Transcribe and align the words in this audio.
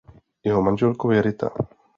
Jeho 0.43 0.61
manželkou 0.61 1.11
je 1.11 1.21
Rita. 1.21 1.49